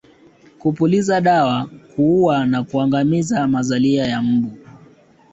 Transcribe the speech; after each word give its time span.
Kupuliza 0.59 1.21
dawa 1.21 1.69
kuua 1.95 2.45
na 2.45 2.63
kuangamiza 2.63 3.47
mazalia 3.47 4.07
ya 4.07 4.21
mbu 4.21 4.57